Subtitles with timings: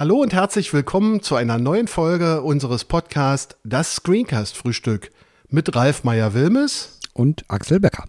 [0.00, 5.10] Hallo und herzlich willkommen zu einer neuen Folge unseres Podcasts Das Screencast Frühstück
[5.50, 8.04] mit Ralf Meyer-Wilmes und Axel Becker.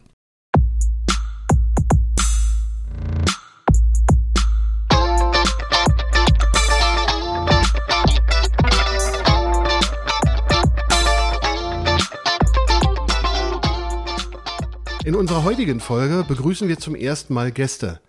[15.03, 17.99] In unserer heutigen Folge begrüßen wir zum ersten Mal Gäste,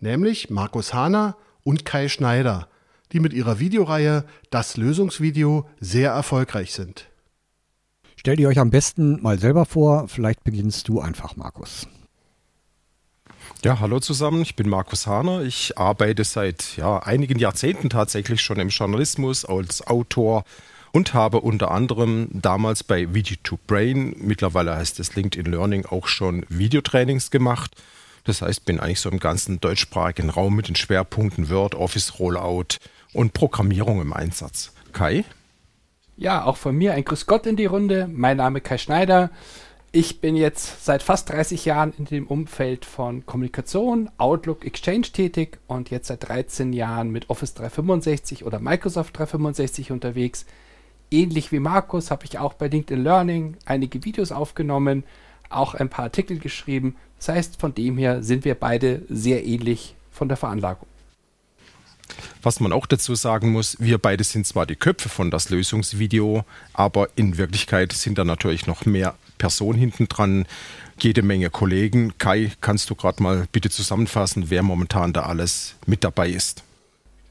[0.00, 2.68] nämlich Markus Hahner und Kai Schneider
[3.12, 7.06] die mit ihrer Videoreihe Das Lösungsvideo sehr erfolgreich sind.
[8.16, 11.88] Stellt ihr euch am besten mal selber vor, vielleicht beginnst du einfach, Markus.
[13.64, 15.42] Ja, hallo zusammen, ich bin Markus Hahner.
[15.42, 20.44] Ich arbeite seit ja, einigen Jahrzehnten tatsächlich schon im Journalismus als Autor
[20.92, 27.30] und habe unter anderem damals bei Video2Brain, mittlerweile heißt es LinkedIn Learning, auch schon Videotrainings
[27.30, 27.74] gemacht.
[28.24, 32.78] Das heißt, bin eigentlich so im ganzen deutschsprachigen Raum mit den Schwerpunkten Word, Office Rollout,
[33.12, 34.72] und Programmierung im Einsatz.
[34.92, 35.24] Kai?
[36.16, 38.08] Ja, auch von mir ein Grüß Gott in die Runde.
[38.12, 39.30] Mein Name ist Kai Schneider.
[39.94, 45.58] Ich bin jetzt seit fast 30 Jahren in dem Umfeld von Kommunikation, Outlook, Exchange tätig
[45.66, 50.46] und jetzt seit 13 Jahren mit Office 365 oder Microsoft 365 unterwegs.
[51.10, 55.04] Ähnlich wie Markus habe ich auch bei LinkedIn Learning einige Videos aufgenommen,
[55.50, 56.96] auch ein paar Artikel geschrieben.
[57.18, 60.88] Das heißt, von dem her sind wir beide sehr ähnlich von der Veranlagung.
[62.42, 66.44] Was man auch dazu sagen muss, wir beide sind zwar die Köpfe von das Lösungsvideo,
[66.72, 70.46] aber in Wirklichkeit sind da natürlich noch mehr Personen hinten dran,
[70.98, 72.14] jede Menge Kollegen.
[72.18, 76.62] Kai, kannst du gerade mal bitte zusammenfassen, wer momentan da alles mit dabei ist?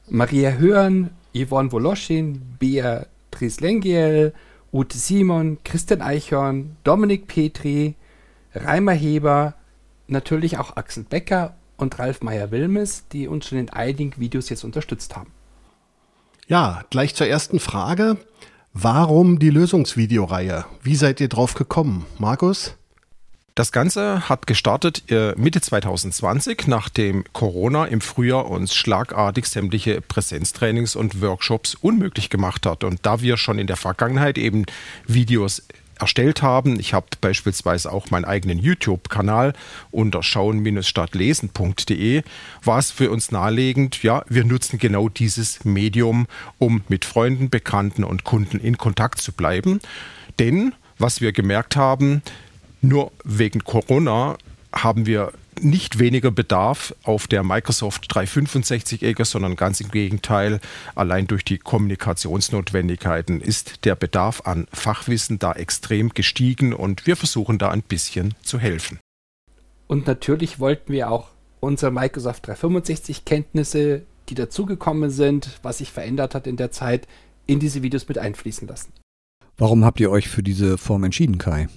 [0.08, 4.34] Maria Hörn, Yvonne Woloschin, Beatrice Lengiel,
[4.72, 7.94] Ute Simon, Christian Eichhorn, Dominik Petri,
[8.54, 9.54] Reimer Heber,
[10.06, 15.16] natürlich auch Axel Becker und Ralf Meyer-Wilmes, die uns schon in einigen Videos jetzt unterstützt
[15.16, 15.30] haben.
[16.46, 18.16] Ja, gleich zur ersten Frage.
[18.74, 20.64] Warum die Lösungsvideoreihe?
[20.82, 22.06] Wie seid ihr drauf gekommen?
[22.18, 22.74] Markus?
[23.54, 30.96] Das Ganze hat gestartet äh, Mitte 2020, nachdem Corona im Frühjahr uns schlagartig sämtliche Präsenztrainings
[30.96, 32.82] und Workshops unmöglich gemacht hat.
[32.82, 34.64] Und da wir schon in der Vergangenheit eben
[35.06, 35.62] Videos
[36.02, 36.78] erstellt haben.
[36.78, 39.54] Ich habe beispielsweise auch meinen eigenen YouTube-Kanal
[39.90, 42.22] unter schauen-stadtlesen.de.
[42.64, 46.26] War es für uns naheliegend, ja, wir nutzen genau dieses Medium,
[46.58, 49.80] um mit Freunden, Bekannten und Kunden in Kontakt zu bleiben.
[50.38, 52.22] Denn, was wir gemerkt haben,
[52.80, 54.36] nur wegen Corona
[54.72, 60.60] haben wir nicht weniger Bedarf auf der Microsoft 365-Ecke, sondern ganz im Gegenteil,
[60.94, 67.58] allein durch die Kommunikationsnotwendigkeiten ist der Bedarf an Fachwissen da extrem gestiegen und wir versuchen
[67.58, 68.98] da ein bisschen zu helfen.
[69.86, 71.28] Und natürlich wollten wir auch
[71.60, 77.06] unsere Microsoft 365-Kenntnisse, die dazugekommen sind, was sich verändert hat in der Zeit,
[77.46, 78.92] in diese Videos mit einfließen lassen.
[79.58, 81.68] Warum habt ihr euch für diese Form entschieden, Kai?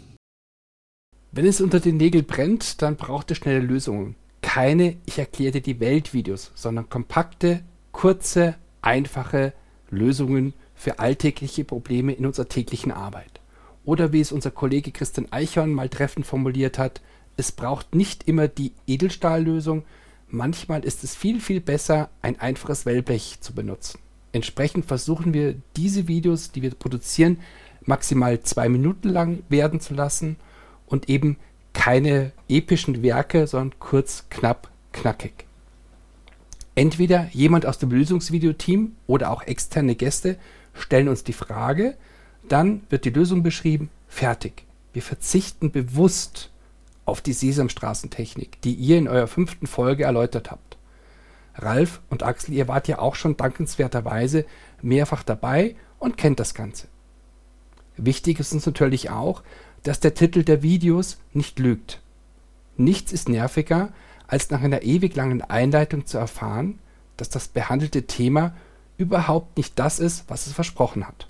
[1.36, 4.16] Wenn es unter den Nägeln brennt, dann braucht es schnelle Lösungen.
[4.42, 9.52] Keine Ich erkläre dir die Welt Videos, sondern kompakte, kurze, einfache
[9.90, 13.42] Lösungen für alltägliche Probleme in unserer täglichen Arbeit.
[13.84, 17.02] Oder wie es unser Kollege Christian Eichhorn mal treffend formuliert hat,
[17.36, 19.84] es braucht nicht immer die Edelstahllösung,
[20.30, 24.00] manchmal ist es viel, viel besser, ein einfaches Wellblech zu benutzen.
[24.32, 27.42] Entsprechend versuchen wir diese Videos, die wir produzieren,
[27.84, 30.38] maximal zwei Minuten lang werden zu lassen
[30.88, 31.38] und eben
[31.74, 35.46] keine epischen Werke, sondern kurz, knapp, knackig.
[36.76, 40.38] Entweder jemand aus dem Lösungsvideoteam oder auch externe Gäste
[40.74, 41.96] stellen uns die Frage,
[42.48, 44.66] dann wird die Lösung beschrieben, fertig.
[44.94, 46.52] Wir verzichten bewusst
[47.06, 50.78] auf die Sesamstraßentechnik, die ihr in eurer fünften Folge erläutert habt.
[51.56, 54.46] Ralf und Axel, ihr wart ja auch schon dankenswerterweise
[54.82, 56.88] mehrfach dabei und kennt das Ganze.
[57.98, 59.44] Wichtig ist uns natürlich auch,
[59.86, 62.02] dass der Titel der Videos nicht lügt.
[62.76, 63.90] Nichts ist nerviger,
[64.28, 66.80] als nach einer ewig langen Einleitung zu erfahren,
[67.18, 68.54] dass das behandelte Thema
[68.98, 71.28] überhaupt nicht das ist, was es versprochen hat.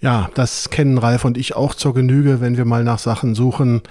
[0.00, 2.40] Ja, das kennen Ralf und ich auch zur Genüge.
[2.40, 3.82] Wenn wir mal nach Sachen suchen,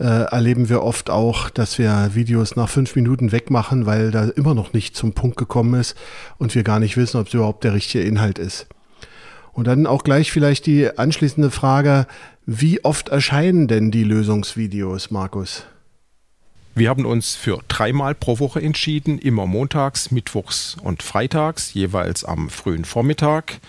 [0.00, 4.54] äh, erleben wir oft auch, dass wir Videos nach fünf Minuten wegmachen, weil da immer
[4.54, 5.96] noch nicht zum Punkt gekommen ist
[6.38, 8.66] und wir gar nicht wissen, ob es überhaupt der richtige Inhalt ist.
[9.52, 12.06] Und dann auch gleich vielleicht die anschließende Frage,
[12.46, 15.64] wie oft erscheinen denn die Lösungsvideos, Markus?
[16.74, 22.48] Wir haben uns für dreimal pro Woche entschieden, immer montags, mittwochs und freitags, jeweils am
[22.48, 23.60] frühen Vormittag.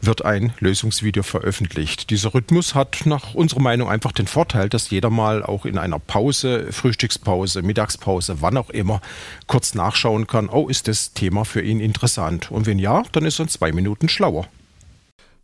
[0.00, 2.10] wird ein Lösungsvideo veröffentlicht.
[2.10, 5.98] Dieser Rhythmus hat nach unserer Meinung einfach den Vorteil, dass jeder mal auch in einer
[5.98, 9.00] Pause, Frühstückspause, Mittagspause, wann auch immer,
[9.46, 12.50] kurz nachschauen kann, oh, ist das Thema für ihn interessant?
[12.50, 14.46] Und wenn ja, dann ist er in zwei Minuten schlauer.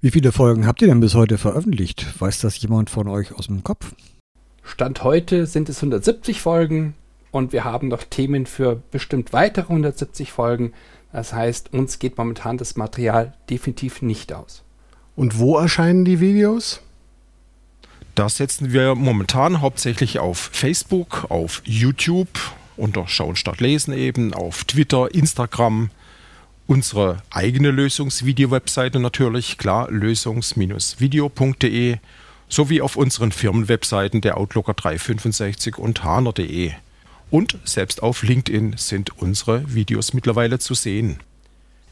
[0.04, 2.20] Wie viele Folgen habt ihr denn bis heute veröffentlicht?
[2.20, 3.94] Weiß das jemand von euch aus dem Kopf?
[4.62, 6.92] Stand heute sind es 170 Folgen
[7.30, 10.74] und wir haben noch Themen für bestimmt weitere 170 Folgen.
[11.10, 14.62] Das heißt, uns geht momentan das Material definitiv nicht aus.
[15.16, 16.82] Und wo erscheinen die Videos?
[18.14, 22.28] Da setzen wir momentan hauptsächlich auf Facebook, auf YouTube,
[22.76, 25.88] unter Schauen statt Lesen eben, auf Twitter, Instagram,
[26.66, 31.98] unsere eigene Lösungsvideo-Webseite natürlich, klar, lösungs-video.de,
[32.48, 36.72] sowie auf unseren Firmenwebseiten der Outlooker 365 und haner.de.
[37.30, 41.18] Und selbst auf LinkedIn sind unsere Videos mittlerweile zu sehen.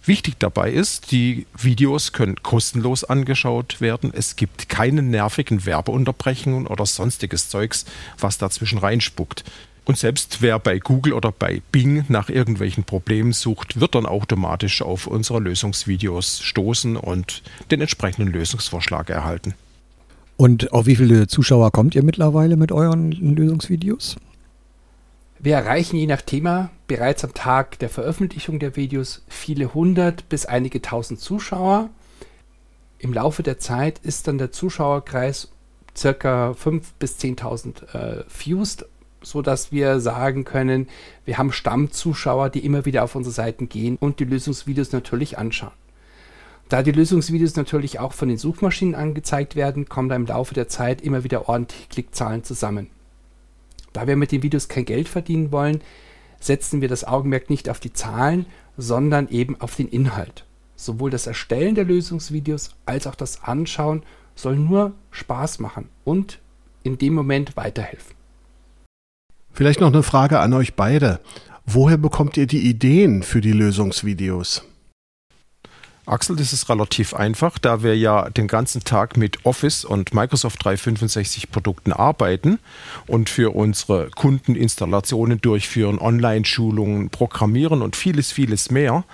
[0.04, 4.12] Wichtig dabei ist, die Videos können kostenlos angeschaut werden.
[4.12, 7.84] Es gibt keine nervigen Werbeunterbrechungen oder sonstiges Zeugs,
[8.18, 9.44] was dazwischen reinspuckt.
[9.84, 14.80] Und selbst wer bei Google oder bei Bing nach irgendwelchen Problemen sucht, wird dann automatisch
[14.80, 19.54] auf unsere Lösungsvideos stoßen und den entsprechenden Lösungsvorschlag erhalten.
[20.36, 24.16] Und auf wie viele Zuschauer kommt ihr mittlerweile mit euren Lösungsvideos?
[25.40, 30.46] Wir erreichen je nach Thema bereits am Tag der Veröffentlichung der Videos viele hundert bis
[30.46, 31.90] einige tausend Zuschauer.
[32.98, 35.50] Im Laufe der Zeit ist dann der Zuschauerkreis
[35.96, 38.78] circa 5.000 bis 10.000 äh, Views,
[39.22, 40.88] sodass wir sagen können,
[41.24, 45.72] wir haben Stammzuschauer, die immer wieder auf unsere Seiten gehen und die Lösungsvideos natürlich anschauen.
[46.68, 50.68] Da die Lösungsvideos natürlich auch von den Suchmaschinen angezeigt werden, kommen da im Laufe der
[50.68, 52.88] Zeit immer wieder ordentliche Klickzahlen zusammen.
[53.92, 55.82] Da wir mit den Videos kein Geld verdienen wollen,
[56.40, 58.46] setzen wir das Augenmerk nicht auf die Zahlen,
[58.76, 60.46] sondern eben auf den Inhalt.
[60.76, 64.02] Sowohl das Erstellen der Lösungsvideos als auch das Anschauen
[64.34, 66.40] soll nur Spaß machen und
[66.82, 68.21] in dem Moment weiterhelfen.
[69.52, 71.20] Vielleicht noch eine Frage an euch beide.
[71.66, 74.62] Woher bekommt ihr die Ideen für die Lösungsvideos?
[76.04, 80.64] Axel, das ist relativ einfach, da wir ja den ganzen Tag mit Office und Microsoft
[80.64, 82.58] 365 Produkten arbeiten
[83.06, 89.04] und für unsere Kunden Installationen durchführen, Online-Schulungen, programmieren und vieles, vieles mehr,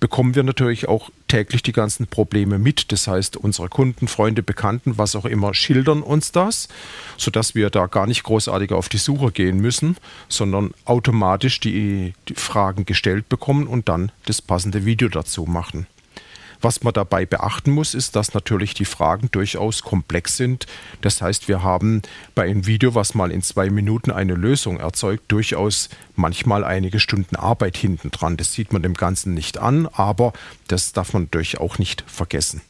[0.00, 2.92] bekommen wir natürlich auch täglich die ganzen Probleme mit.
[2.92, 6.68] Das heißt, unsere Kunden, Freunde, Bekannten, was auch immer, schildern uns das,
[7.16, 9.96] sodass wir da gar nicht großartig auf die Suche gehen müssen,
[10.28, 15.86] sondern automatisch die, die Fragen gestellt bekommen und dann das passende Video dazu machen.
[16.60, 20.66] Was man dabei beachten muss, ist, dass natürlich die Fragen durchaus komplex sind.
[21.00, 22.02] Das heißt, wir haben
[22.34, 27.36] bei einem Video, was mal in zwei Minuten eine Lösung erzeugt, durchaus manchmal einige Stunden
[27.36, 28.36] Arbeit hinten dran.
[28.36, 30.32] Das sieht man dem Ganzen nicht an, aber
[30.68, 32.60] das darf man natürlich auch nicht vergessen.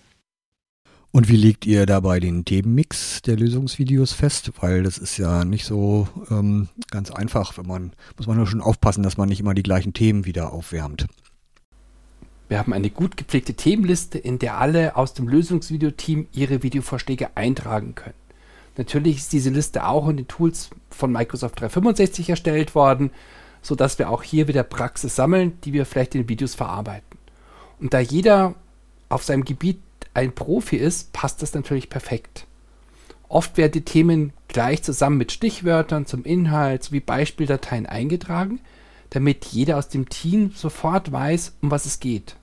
[1.16, 4.52] Und wie legt ihr dabei den Themenmix der Lösungsvideos fest?
[4.60, 8.60] Weil das ist ja nicht so ähm, ganz einfach, wenn man, muss man nur schon
[8.60, 11.06] aufpassen, dass man nicht immer die gleichen Themen wieder aufwärmt.
[12.48, 17.94] Wir haben eine gut gepflegte Themenliste, in der alle aus dem Lösungsvideoteam ihre Videovorschläge eintragen
[17.94, 18.14] können.
[18.76, 23.10] Natürlich ist diese Liste auch in den Tools von Microsoft 365 erstellt worden,
[23.62, 27.18] sodass wir auch hier wieder Praxis sammeln, die wir vielleicht in Videos verarbeiten.
[27.80, 28.54] Und da jeder
[29.08, 29.80] auf seinem Gebiet
[30.14, 32.46] ein Profi ist, passt das natürlich perfekt.
[33.28, 38.60] Oft werden die Themen gleich zusammen mit Stichwörtern zum Inhalt sowie Beispieldateien eingetragen,
[39.10, 42.36] damit jeder aus dem Team sofort weiß, um was es geht.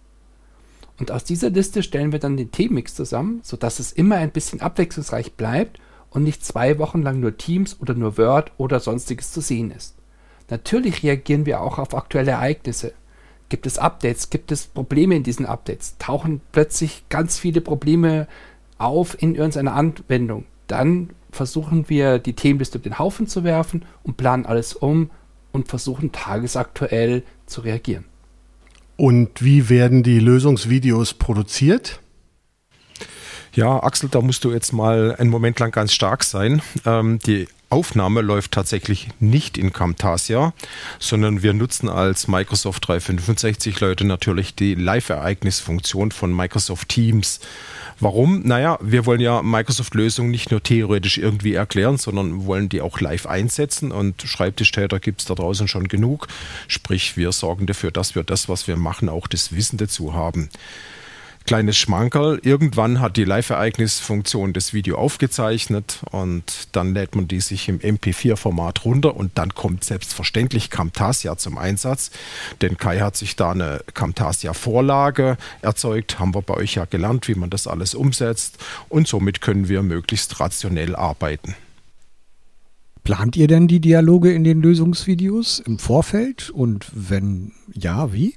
[1.00, 4.62] Und aus dieser Liste stellen wir dann den Themenmix zusammen, sodass es immer ein bisschen
[4.62, 5.80] abwechslungsreich bleibt
[6.12, 9.96] und nicht zwei Wochen lang nur Teams oder nur Word oder sonstiges zu sehen ist.
[10.50, 12.94] Natürlich reagieren wir auch auf aktuelle Ereignisse.
[13.50, 14.30] Gibt es Updates?
[14.30, 15.96] Gibt es Probleme in diesen Updates?
[16.00, 18.28] Tauchen plötzlich ganz viele Probleme
[18.78, 20.46] auf in irgendeiner Anwendung?
[20.68, 25.10] Dann versuchen wir die Themenliste auf den Haufen zu werfen und planen alles um,
[25.54, 28.04] und versuchen tagesaktuell zu reagieren.
[28.98, 32.02] Und wie werden die Lösungsvideos produziert?
[33.54, 36.62] Ja, Axel, da musst du jetzt mal einen Moment lang ganz stark sein.
[36.86, 40.54] Ähm, die Aufnahme läuft tatsächlich nicht in Camtasia,
[41.00, 47.40] sondern wir nutzen als Microsoft 365 Leute natürlich die Live-Ereignisfunktion von Microsoft Teams.
[48.00, 48.44] Warum?
[48.44, 53.26] Naja, wir wollen ja Microsoft-Lösungen nicht nur theoretisch irgendwie erklären, sondern wollen die auch live
[53.26, 56.28] einsetzen und Schreibtischtäter gibt es da draußen schon genug.
[56.68, 60.50] Sprich, wir sorgen dafür, dass wir das, was wir machen, auch das Wissen dazu haben.
[61.46, 67.68] Kleines Schmankerl, irgendwann hat die Live-Ereignisfunktion das Video aufgezeichnet und dann lädt man die sich
[67.68, 72.12] im MP4-Format runter und dann kommt selbstverständlich Camtasia zum Einsatz,
[72.62, 77.36] denn Kai hat sich da eine Camtasia-Vorlage erzeugt, haben wir bei euch ja gelernt, wie
[77.36, 78.58] man das alles umsetzt
[78.88, 81.56] und somit können wir möglichst rationell arbeiten.
[83.04, 88.36] Plant ihr denn die Dialoge in den Lösungsvideos im Vorfeld und wenn ja, wie?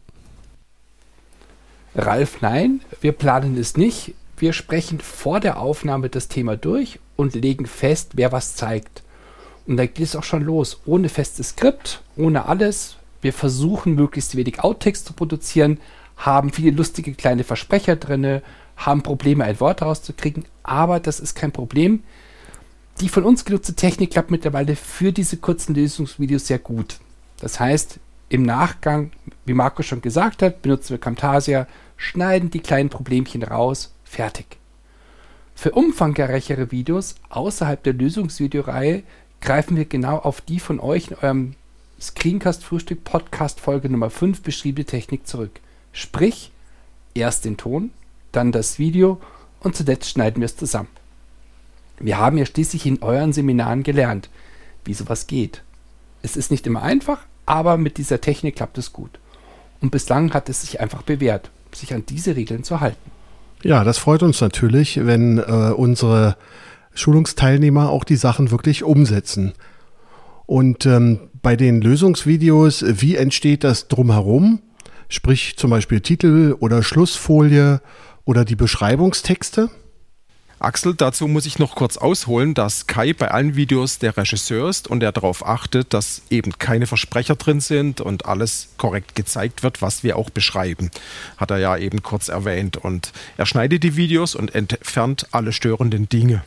[1.96, 4.14] Ralf, nein, wir planen es nicht.
[4.36, 9.02] Wir sprechen vor der Aufnahme das Thema durch und legen fest, wer was zeigt.
[9.66, 10.80] Und da geht es auch schon los.
[10.84, 12.96] Ohne festes Skript, ohne alles.
[13.22, 15.80] Wir versuchen möglichst wenig Outtakes zu produzieren,
[16.18, 18.42] haben viele lustige kleine Versprecher drin,
[18.76, 22.02] haben Probleme, ein Wort rauszukriegen, aber das ist kein Problem.
[23.00, 26.98] Die von uns genutzte Technik klappt mittlerweile für diese kurzen Lösungsvideos sehr gut.
[27.40, 27.98] Das heißt,
[28.28, 29.12] im Nachgang,
[29.44, 34.58] wie Marco schon gesagt hat, benutzen wir Camtasia, schneiden die kleinen Problemchen raus, fertig.
[35.54, 39.02] Für umfangreichere Videos außerhalb der Lösungsvideoreihe
[39.40, 41.54] greifen wir genau auf die von euch in eurem
[42.00, 45.60] Screencast Frühstück Podcast Folge Nummer 5 beschriebene Technik zurück.
[45.92, 46.52] Sprich,
[47.14, 47.90] erst den Ton,
[48.32, 49.18] dann das Video
[49.60, 50.88] und zuletzt schneiden wir es zusammen.
[51.98, 54.28] Wir haben ja schließlich in euren Seminaren gelernt,
[54.84, 55.62] wie sowas geht.
[56.20, 59.18] Es ist nicht immer einfach, aber mit dieser Technik klappt es gut.
[59.80, 63.10] Und bislang hat es sich einfach bewährt sich an diese Regeln zu halten.
[63.62, 66.36] Ja, das freut uns natürlich, wenn äh, unsere
[66.94, 69.52] Schulungsteilnehmer auch die Sachen wirklich umsetzen.
[70.46, 74.60] Und ähm, bei den Lösungsvideos, wie entsteht das drumherum?
[75.08, 77.80] Sprich zum Beispiel Titel oder Schlussfolie
[78.24, 79.70] oder die Beschreibungstexte?
[80.58, 84.88] Axel, dazu muss ich noch kurz ausholen, dass Kai bei allen Videos der Regisseur ist
[84.88, 89.82] und er darauf achtet, dass eben keine Versprecher drin sind und alles korrekt gezeigt wird,
[89.82, 90.90] was wir auch beschreiben.
[91.36, 92.78] Hat er ja eben kurz erwähnt.
[92.78, 96.42] Und er schneidet die Videos und entfernt alle störenden Dinge.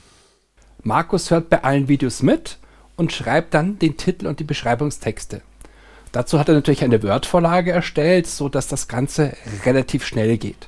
[0.81, 2.57] Markus hört bei allen Videos mit
[2.95, 5.41] und schreibt dann den Titel und die Beschreibungstexte.
[6.11, 9.35] Dazu hat er natürlich eine Word-Vorlage erstellt, sodass das Ganze
[9.65, 10.67] relativ schnell geht.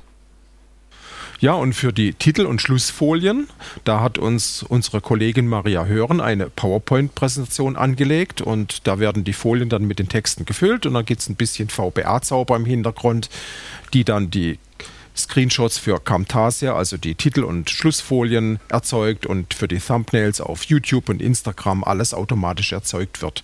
[1.42, 3.48] Ja, und für die Titel- und Schlussfolien,
[3.82, 9.68] da hat uns unsere Kollegin Maria Hören eine PowerPoint-Präsentation angelegt und da werden die Folien
[9.68, 13.28] dann mit den Texten gefüllt und dann gibt es ein bisschen VBA-Zauber im Hintergrund,
[13.92, 14.60] die dann die
[15.16, 21.08] Screenshots für Camtasia, also die Titel- und Schlussfolien erzeugt und für die Thumbnails auf YouTube
[21.08, 23.42] und Instagram alles automatisch erzeugt wird.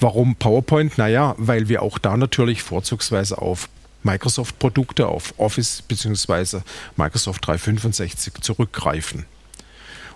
[0.00, 0.98] Warum PowerPoint?
[0.98, 3.68] Naja, weil wir auch da natürlich vorzugsweise auf
[4.06, 6.60] Microsoft-Produkte auf Office bzw.
[6.96, 9.26] Microsoft 365 zurückgreifen.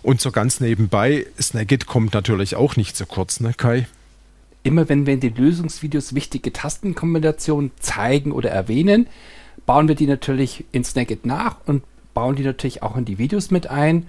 [0.02, 3.86] Und so ganz nebenbei, Snagit kommt natürlich auch nicht zu kurz, ne Kai?
[4.62, 9.08] Immer wenn wir in den Lösungsvideos wichtige Tastenkombinationen zeigen oder erwähnen,
[9.66, 11.82] bauen wir die natürlich in Snagit nach und
[12.14, 14.06] bauen die natürlich auch in die Videos mit ein.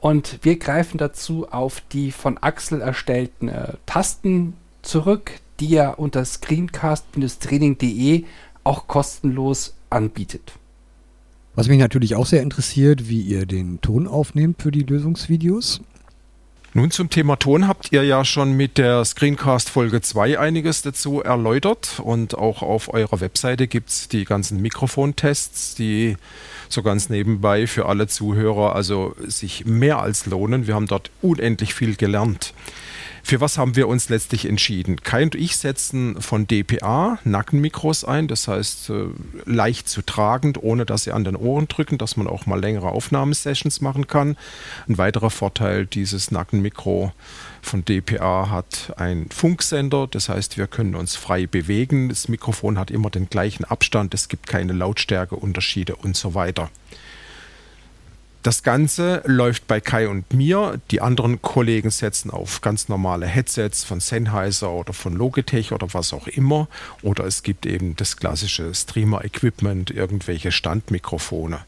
[0.00, 6.24] Und wir greifen dazu auf die von Axel erstellten äh, Tasten zurück, die er unter
[6.24, 8.24] screencast-training.de
[8.68, 10.52] auch kostenlos anbietet.
[11.54, 15.80] Was mich natürlich auch sehr interessiert, wie ihr den Ton aufnehmt für die Lösungsvideos.
[16.74, 21.22] Nun zum Thema Ton habt ihr ja schon mit der Screencast Folge 2 einiges dazu
[21.22, 26.18] erläutert und auch auf eurer Webseite gibt es die ganzen Mikrofontests, die
[26.68, 30.66] so ganz nebenbei für alle Zuhörer also sich mehr als lohnen.
[30.66, 32.52] Wir haben dort unendlich viel gelernt.
[33.22, 35.00] Für was haben wir uns letztlich entschieden?
[35.02, 39.06] Kai und ich setzen von DPA Nackenmikros ein, das heißt äh,
[39.44, 42.88] leicht zu tragend, ohne dass sie an den Ohren drücken, dass man auch mal längere
[42.88, 44.36] Aufnahmesessions machen kann.
[44.88, 47.12] Ein weiterer Vorteil dieses Nackenmikro
[47.60, 52.08] von DPA hat einen Funksender, das heißt, wir können uns frei bewegen.
[52.08, 56.70] Das Mikrofon hat immer den gleichen Abstand, es gibt keine Lautstärkeunterschiede und so weiter.
[58.48, 60.80] Das Ganze läuft bei Kai und mir.
[60.90, 66.14] Die anderen Kollegen setzen auf ganz normale Headsets von Sennheiser oder von Logitech oder was
[66.14, 66.66] auch immer.
[67.02, 71.60] Oder es gibt eben das klassische Streamer-Equipment, irgendwelche Standmikrofone.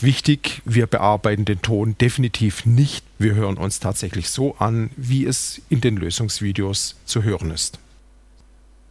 [0.00, 3.04] Wichtig, wir bearbeiten den Ton definitiv nicht.
[3.20, 7.78] Wir hören uns tatsächlich so an, wie es in den Lösungsvideos zu hören ist.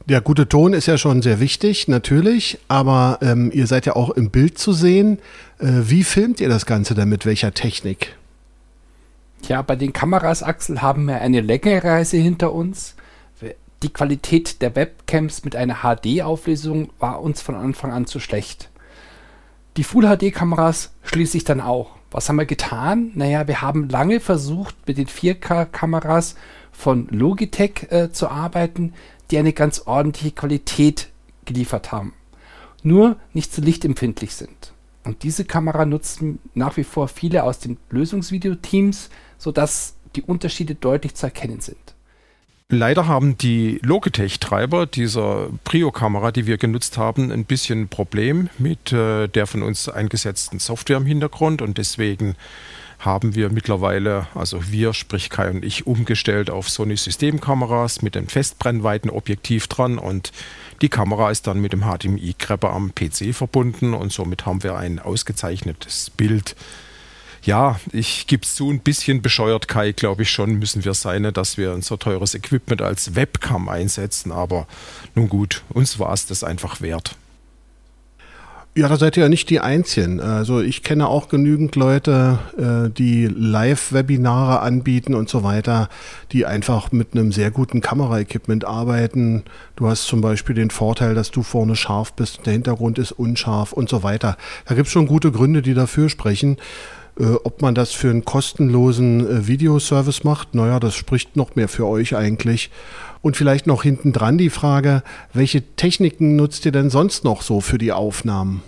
[0.06, 4.10] Der gute Ton ist ja schon sehr wichtig, natürlich, aber ähm, ihr seid ja auch
[4.10, 5.18] im Bild zu sehen.
[5.60, 8.14] Äh, wie filmt ihr das Ganze denn mit welcher Technik?
[9.48, 12.96] Ja, bei den Kameras, Axel, haben wir eine längere Reise hinter uns.
[13.82, 18.70] Die Qualität der Webcams mit einer HD-Auflösung war uns von Anfang an zu schlecht.
[19.76, 21.92] Die Full HD-Kameras schließlich dann auch.
[22.12, 23.12] Was haben wir getan?
[23.16, 26.36] Naja, wir haben lange versucht, mit den 4K-Kameras
[26.72, 28.94] von Logitech äh, zu arbeiten
[29.32, 31.10] die eine ganz ordentliche Qualität
[31.46, 32.14] geliefert haben,
[32.84, 34.74] nur nicht so lichtempfindlich sind.
[35.04, 41.16] Und diese Kamera nutzen nach wie vor viele aus den Lösungsvideoteams, sodass die Unterschiede deutlich
[41.16, 41.78] zu erkennen sind.
[42.70, 48.92] Leider haben die Logitech-Treiber dieser Prio-Kamera, die wir genutzt haben, ein bisschen ein Problem mit
[48.92, 52.36] äh, der von uns eingesetzten Software im Hintergrund und deswegen
[53.06, 58.28] haben wir mittlerweile, also wir, sprich Kai und ich, umgestellt auf Sony Systemkameras mit einem
[58.28, 60.32] Festbrennweitenobjektiv dran und
[60.82, 65.00] die Kamera ist dann mit dem HDMI-Grabber am PC verbunden und somit haben wir ein
[65.00, 66.56] ausgezeichnetes Bild
[67.46, 71.24] ja, ich gebe es zu, ein bisschen bescheuert, Kai, glaube ich schon, müssen wir sein,
[71.24, 74.32] ne, dass wir so teures Equipment als Webcam einsetzen.
[74.32, 74.66] Aber
[75.14, 77.16] nun gut, uns war es das einfach wert.
[78.76, 80.20] Ja, da seid ihr ja nicht die Einzigen.
[80.20, 85.90] Also ich kenne auch genügend Leute, äh, die Live-Webinare anbieten und so weiter,
[86.32, 89.44] die einfach mit einem sehr guten Kameraequipment arbeiten.
[89.76, 93.74] Du hast zum Beispiel den Vorteil, dass du vorne scharf bist, der Hintergrund ist unscharf
[93.74, 94.38] und so weiter.
[94.66, 96.58] Da gibt es schon gute Gründe, die dafür sprechen.
[97.20, 101.68] Äh, ob man das für einen kostenlosen äh, Videoservice macht, naja, das spricht noch mehr
[101.68, 102.72] für euch eigentlich.
[103.22, 107.62] Und vielleicht noch hinten dran die Frage, welche Techniken nutzt ihr denn sonst noch so
[107.62, 108.64] für die Aufnahmen?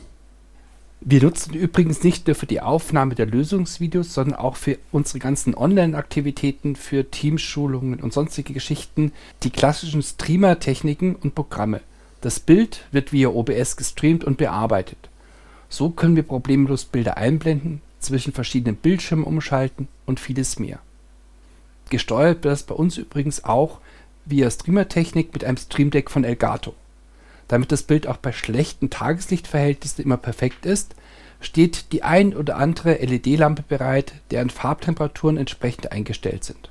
[1.02, 5.54] Wir nutzen übrigens nicht nur für die Aufnahme der Lösungsvideos, sondern auch für unsere ganzen
[5.54, 9.12] Online-Aktivitäten, für Teamschulungen und sonstige Geschichten
[9.44, 11.82] die klassischen Streamer-Techniken und Programme.
[12.22, 14.98] Das Bild wird via OBS gestreamt und bearbeitet.
[15.70, 20.80] So können wir problemlos Bilder einblenden, zwischen verschiedenen Bildschirmen umschalten und vieles mehr.
[21.90, 23.80] Gesteuert wird das bei uns übrigens auch
[24.26, 26.74] via Streamer-Technik mit einem Stream Deck von Elgato.
[27.48, 30.96] Damit das Bild auch bei schlechten Tageslichtverhältnissen immer perfekt ist,
[31.42, 36.70] steht die ein oder andere LED-Lampe bereit, deren Farbtemperaturen entsprechend eingestellt sind.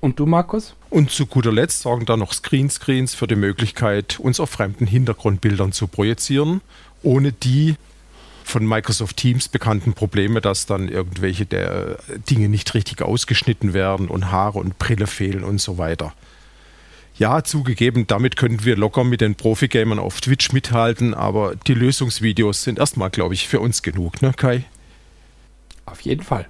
[0.00, 0.74] Und du, Markus?
[0.88, 5.72] Und zu guter Letzt sorgen da noch Screenscreens für die Möglichkeit, uns auf fremden Hintergrundbildern
[5.72, 6.62] zu projizieren,
[7.02, 7.76] ohne die
[8.50, 14.30] von Microsoft Teams bekannten Probleme, dass dann irgendwelche der Dinge nicht richtig ausgeschnitten werden und
[14.30, 16.12] Haare und Brille fehlen und so weiter.
[17.16, 22.62] Ja, zugegeben, damit könnten wir locker mit den Profi-Gamern auf Twitch mithalten, aber die Lösungsvideos
[22.62, 24.64] sind erstmal, glaube ich, für uns genug, ne, Kai?
[25.86, 26.46] Auf jeden Fall.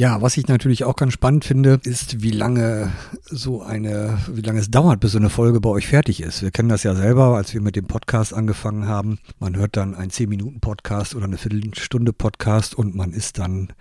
[0.00, 2.92] Ja, was ich natürlich auch ganz spannend finde, ist, wie lange
[3.24, 6.40] so eine, wie lange es dauert, bis so eine Folge bei euch fertig ist.
[6.40, 9.18] Wir kennen das ja selber, als wir mit dem Podcast angefangen haben.
[9.40, 13.72] Man hört dann einen 10-Minuten-Podcast oder eine Viertelstunde-Podcast und man ist dann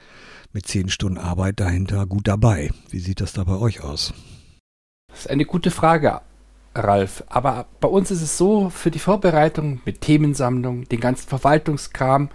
[0.54, 2.72] mit 10 Stunden Arbeit dahinter gut dabei.
[2.90, 4.12] Wie sieht das da bei euch aus?
[5.10, 6.22] Das ist eine gute Frage,
[6.74, 7.26] Ralf.
[7.28, 12.30] Aber bei uns ist es so, für die Vorbereitung mit Themensammlung, den ganzen Verwaltungskram,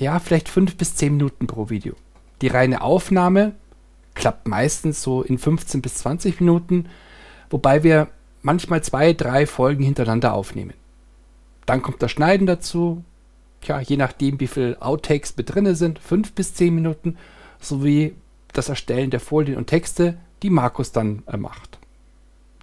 [0.00, 1.94] ja, vielleicht fünf bis zehn Minuten pro Video.
[2.42, 3.52] Die reine Aufnahme
[4.14, 6.88] klappt meistens so in 15 bis 20 Minuten,
[7.50, 8.08] wobei wir
[8.42, 10.74] manchmal zwei, drei Folgen hintereinander aufnehmen.
[11.66, 13.04] Dann kommt das Schneiden dazu,
[13.60, 17.16] tja, je nachdem, wie viele Outtakes mit drin sind, fünf bis zehn Minuten,
[17.60, 18.16] sowie
[18.52, 21.78] das Erstellen der Folien und Texte, die Markus dann äh, macht.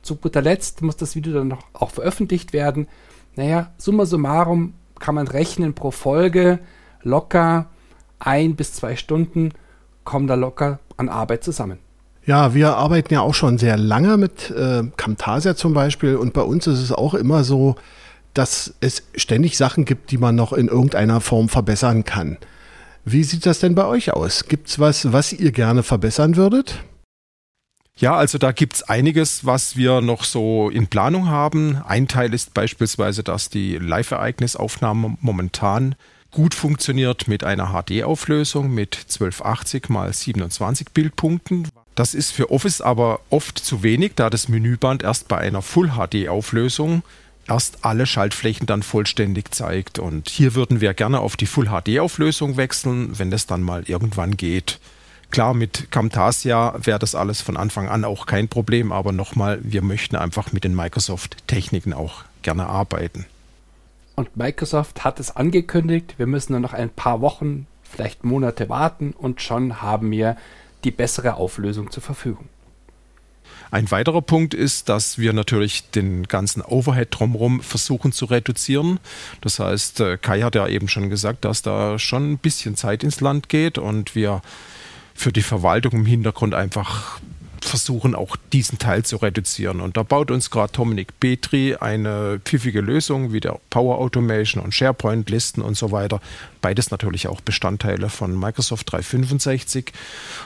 [0.01, 2.87] Zu guter Letzt muss das Video dann noch auch veröffentlicht werden.
[3.35, 6.59] Naja, summa summarum kann man rechnen pro Folge
[7.01, 7.67] locker
[8.19, 9.53] ein bis zwei Stunden
[10.03, 11.79] kommen da locker an Arbeit zusammen.
[12.25, 16.41] Ja, wir arbeiten ja auch schon sehr lange mit äh, Camtasia zum Beispiel und bei
[16.41, 17.75] uns ist es auch immer so,
[18.33, 22.37] dass es ständig Sachen gibt, die man noch in irgendeiner Form verbessern kann.
[23.05, 24.45] Wie sieht das denn bei euch aus?
[24.45, 26.83] Gibt es was, was ihr gerne verbessern würdet?
[27.97, 31.81] Ja, also da gibt es einiges, was wir noch so in Planung haben.
[31.85, 35.95] Ein Teil ist beispielsweise, dass die Live-Ereignisaufnahme momentan
[36.31, 41.67] gut funktioniert mit einer HD-Auflösung mit 1280 x 27 Bildpunkten.
[41.95, 47.03] Das ist für Office aber oft zu wenig, da das Menüband erst bei einer Full-HD-Auflösung
[47.47, 49.99] erst alle Schaltflächen dann vollständig zeigt.
[49.99, 54.79] Und hier würden wir gerne auf die Full-HD-Auflösung wechseln, wenn das dann mal irgendwann geht.
[55.31, 59.81] Klar, mit Camtasia wäre das alles von Anfang an auch kein Problem, aber nochmal, wir
[59.81, 63.25] möchten einfach mit den Microsoft-Techniken auch gerne arbeiten.
[64.19, 69.13] Und Microsoft hat es angekündigt, wir müssen nur noch ein paar Wochen, vielleicht Monate warten
[69.17, 70.35] und schon haben wir
[70.83, 72.49] die bessere Auflösung zur Verfügung.
[73.71, 78.99] Ein weiterer Punkt ist, dass wir natürlich den ganzen Overhead drumherum versuchen zu reduzieren.
[79.39, 83.05] Das heißt, äh, Kai hat ja eben schon gesagt, dass da schon ein bisschen Zeit
[83.05, 84.41] ins Land geht und wir
[85.13, 87.21] für die Verwaltung im Hintergrund einfach
[87.69, 89.79] versuchen auch diesen Teil zu reduzieren.
[89.79, 94.73] Und da baut uns gerade Dominik Petri eine pfiffige Lösung wie der Power Automation und
[94.73, 96.19] SharePoint Listen und so weiter.
[96.61, 99.93] Beides natürlich auch Bestandteile von Microsoft 365,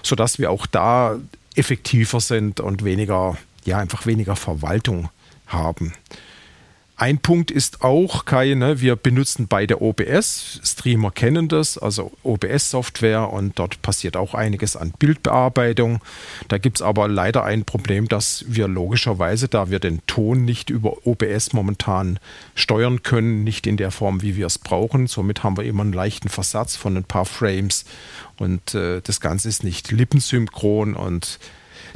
[0.04, 1.18] sodass wir auch da
[1.56, 5.10] effektiver sind und weniger, ja, einfach weniger Verwaltung
[5.48, 5.94] haben.
[7.04, 10.62] Ein Punkt ist auch, Kai, ne, wir benutzen beide OBS.
[10.64, 16.00] Streamer kennen das, also OBS-Software und dort passiert auch einiges an Bildbearbeitung.
[16.48, 20.70] Da gibt es aber leider ein Problem, dass wir logischerweise, da wir den Ton nicht
[20.70, 22.20] über OBS momentan
[22.56, 25.08] steuern können, nicht in der Form, wie wir es brauchen.
[25.08, 27.84] Somit haben wir immer einen leichten Versatz von ein paar Frames
[28.38, 31.38] und äh, das Ganze ist nicht lippensynchron und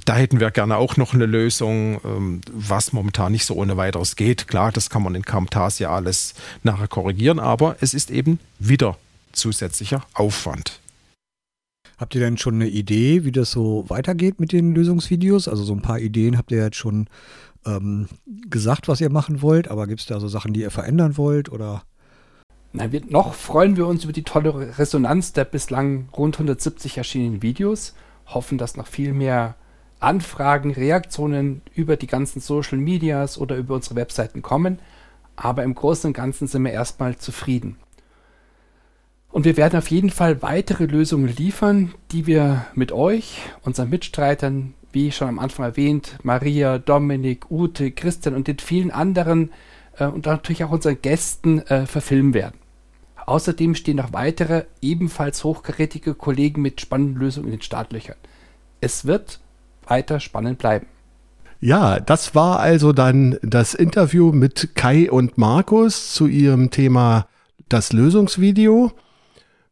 [0.06, 4.16] da hätten wir gerne auch noch eine Lösung, ähm, was momentan nicht so ohne weiteres
[4.16, 4.48] geht.
[4.48, 8.98] Klar, das kann man in Camtasia alles nachher korrigieren, aber es ist eben wieder
[9.34, 10.80] zusätzlicher Aufwand.
[11.98, 15.48] Habt ihr denn schon eine Idee, wie das so weitergeht mit den Lösungsvideos?
[15.48, 17.08] Also so ein paar Ideen habt ihr jetzt schon
[17.66, 18.08] ähm,
[18.50, 21.52] gesagt, was ihr machen wollt, aber gibt es da so Sachen, die ihr verändern wollt
[21.52, 21.84] oder?
[22.74, 27.42] Na, wir, noch freuen wir uns über die tolle Resonanz der bislang rund 170 erschienenen
[27.42, 27.96] Videos,
[28.28, 29.56] hoffen, dass noch viel mehr
[30.00, 34.80] Anfragen, Reaktionen über die ganzen Social Medias oder über unsere Webseiten kommen.
[35.36, 37.78] Aber im Großen und Ganzen sind wir erstmal zufrieden.
[39.30, 44.74] Und wir werden auf jeden Fall weitere Lösungen liefern, die wir mit euch, unseren Mitstreitern,
[44.92, 49.52] wie schon am Anfang erwähnt, Maria, Dominik, Ute, Christian und den vielen anderen
[49.98, 52.58] äh, und natürlich auch unseren Gästen äh, verfilmen werden.
[53.26, 58.16] Außerdem stehen noch weitere, ebenfalls hochkarätige Kollegen mit spannenden Lösungen in den Startlöchern.
[58.80, 59.42] Es wird
[59.90, 60.88] weiter spannend bleiben.
[61.60, 67.28] Ja, das war also dann das Interview mit Kai und Markus zu ihrem Thema
[67.68, 68.92] das Lösungsvideo.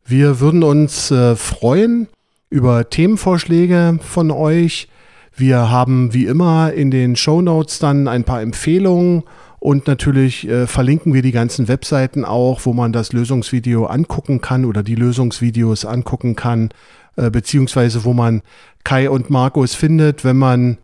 [0.03, 2.07] Wir würden uns äh, freuen
[2.49, 4.87] über Themenvorschläge von euch.
[5.35, 9.23] Wir haben wie immer in den Show Notes dann ein paar Empfehlungen
[9.59, 14.65] und natürlich äh, verlinken wir die ganzen Webseiten auch, wo man das Lösungsvideo angucken kann
[14.65, 16.69] oder die Lösungsvideos angucken kann,
[17.15, 18.43] äh, beziehungsweise wo man
[18.85, 20.77] Kai und Markus findet, wenn man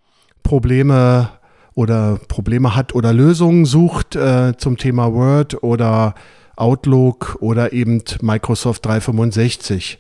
[0.44, 1.30] Probleme
[1.74, 6.16] oder Probleme hat oder Lösungen sucht äh, zum Thema Word oder
[6.58, 10.00] Outlook oder eben Microsoft 365.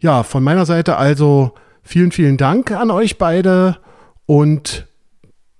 [0.00, 3.78] Ja, von meiner Seite also vielen, vielen Dank an euch beide
[4.26, 4.86] und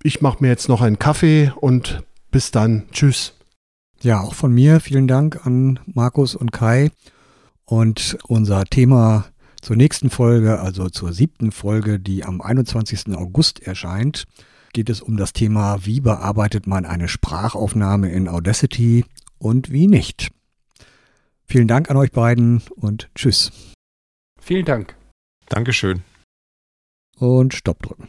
[0.03, 2.83] ich mache mir jetzt noch einen Kaffee und bis dann.
[2.91, 3.33] Tschüss.
[4.01, 6.91] Ja, auch von mir vielen Dank an Markus und Kai.
[7.65, 9.25] Und unser Thema
[9.67, 13.13] zur nächsten Folge, also zur siebten Folge, die am 21.
[13.17, 14.23] August erscheint,
[14.71, 19.03] geht es um das Thema, wie bearbeitet man eine Sprachaufnahme in Audacity
[19.39, 20.29] und wie nicht.
[21.43, 23.51] Vielen Dank an euch beiden und tschüss.
[24.39, 24.95] Vielen Dank.
[25.49, 26.01] Dankeschön.
[27.17, 28.07] Und Stopp drücken.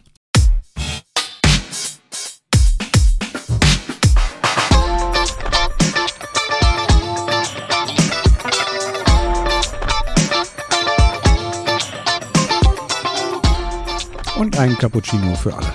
[14.59, 15.73] Ein Cappuccino für alle.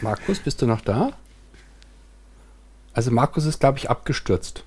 [0.00, 1.12] Markus, bist du noch da?
[2.92, 4.64] Also Markus ist, glaube ich, abgestürzt.